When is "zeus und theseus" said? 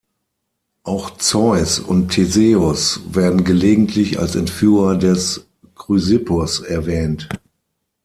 1.17-3.01